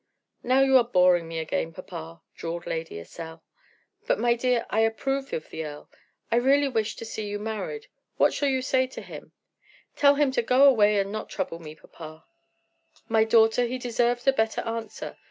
"Now 0.41 0.61
you 0.61 0.77
are 0.79 0.83
boring 0.83 1.27
me 1.27 1.37
again, 1.37 1.73
papa," 1.73 2.21
drawled 2.33 2.65
Lady 2.65 2.97
Estelle. 2.97 3.43
"But, 4.07 4.17
my 4.17 4.33
dear, 4.33 4.65
I 4.71 4.79
approve 4.79 5.31
of 5.31 5.51
the 5.51 5.63
earl. 5.63 5.91
I 6.31 6.37
really 6.37 6.67
wish 6.67 6.95
to 6.95 7.05
see 7.05 7.27
you 7.27 7.37
married. 7.37 7.85
What 8.17 8.33
shall 8.33 8.49
I 8.49 8.59
say 8.61 8.87
to 8.87 9.01
him?" 9.03 9.33
"Tell 9.95 10.15
him 10.15 10.31
to 10.31 10.41
go 10.41 10.63
away 10.63 10.97
and 10.97 11.11
not 11.11 11.29
trouble 11.29 11.59
me, 11.59 11.75
papa." 11.75 12.25
"My 13.09 13.25
daughter, 13.25 13.65
he 13.67 13.77
deserves 13.77 14.25
a 14.25 14.33
better 14.33 14.61
answer. 14.61 15.19